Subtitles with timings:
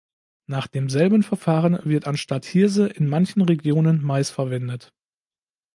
[0.47, 4.91] Nach demselben Verfahren wird anstatt Hirse in manchen Regionen Mais verwendet.